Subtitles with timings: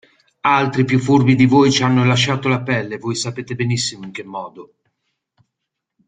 [0.47, 4.11] Altri più furbi di voi ci hanno lasciato la pelle e voi sapete benissimo in
[4.11, 4.73] che modo.